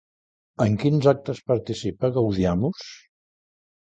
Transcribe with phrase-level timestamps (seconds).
[0.63, 2.87] En quins actes participa Gaudiamus?